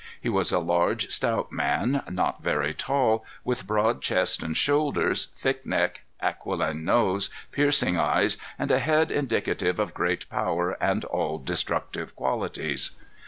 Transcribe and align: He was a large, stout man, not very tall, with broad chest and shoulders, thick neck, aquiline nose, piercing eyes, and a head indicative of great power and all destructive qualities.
He 0.19 0.29
was 0.29 0.51
a 0.51 0.57
large, 0.57 1.11
stout 1.11 1.51
man, 1.51 2.01
not 2.09 2.41
very 2.41 2.73
tall, 2.73 3.23
with 3.43 3.67
broad 3.67 4.01
chest 4.01 4.41
and 4.41 4.57
shoulders, 4.57 5.27
thick 5.35 5.63
neck, 5.63 6.01
aquiline 6.19 6.83
nose, 6.83 7.29
piercing 7.51 7.99
eyes, 7.99 8.35
and 8.57 8.71
a 8.71 8.79
head 8.79 9.11
indicative 9.11 9.77
of 9.77 9.93
great 9.93 10.27
power 10.27 10.71
and 10.81 11.05
all 11.05 11.37
destructive 11.37 12.15
qualities. 12.15 12.95